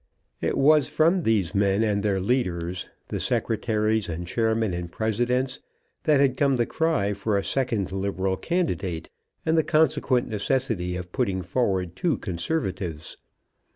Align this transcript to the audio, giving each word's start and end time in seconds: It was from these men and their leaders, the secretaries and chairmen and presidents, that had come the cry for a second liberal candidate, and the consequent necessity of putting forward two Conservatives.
It 0.41 0.57
was 0.57 0.87
from 0.87 1.21
these 1.21 1.53
men 1.53 1.83
and 1.83 2.01
their 2.01 2.19
leaders, 2.19 2.87
the 3.09 3.19
secretaries 3.19 4.09
and 4.09 4.25
chairmen 4.25 4.73
and 4.73 4.91
presidents, 4.91 5.59
that 6.05 6.19
had 6.19 6.37
come 6.37 6.55
the 6.55 6.65
cry 6.65 7.13
for 7.13 7.37
a 7.37 7.43
second 7.43 7.91
liberal 7.91 8.35
candidate, 8.35 9.09
and 9.45 9.55
the 9.55 9.63
consequent 9.63 10.27
necessity 10.27 10.95
of 10.95 11.11
putting 11.11 11.43
forward 11.43 11.95
two 11.95 12.17
Conservatives. 12.17 13.15